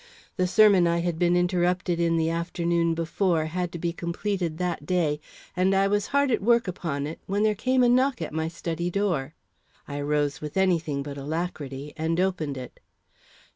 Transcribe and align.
The 0.35 0.47
sermon 0.47 0.87
I 0.87 1.01
had 1.01 1.19
been 1.19 1.35
interrupted 1.35 1.99
in 1.99 2.17
the 2.17 2.31
afternoon 2.31 2.95
before, 2.95 3.45
had 3.45 3.71
to 3.73 3.77
be 3.77 3.93
completed 3.93 4.57
that 4.57 4.87
day; 4.87 5.19
and 5.55 5.75
I 5.75 5.87
was 5.87 6.07
hard 6.07 6.31
at 6.31 6.41
work 6.41 6.67
upon 6.67 7.05
it 7.05 7.19
when 7.27 7.43
there 7.43 7.53
came 7.53 7.83
a 7.83 7.87
knock 7.87 8.19
at 8.19 8.33
my 8.33 8.47
study 8.47 8.89
door. 8.89 9.35
I 9.87 9.99
arose 9.99 10.41
with 10.41 10.57
any 10.57 10.79
thing 10.79 11.03
but 11.03 11.19
alacrity 11.19 11.93
and 11.97 12.19
opened 12.19 12.57
it. 12.57 12.79